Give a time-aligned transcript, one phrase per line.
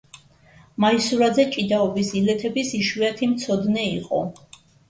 [0.85, 4.27] მაისურაძე ჭიდაობის ილეთების იშვიათი მცოდნე იყო.